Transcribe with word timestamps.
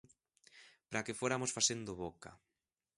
Para 0.89 1.05
que 1.05 1.17
foramos 1.21 1.51
facendo 1.57 1.91
boca. 2.03 2.31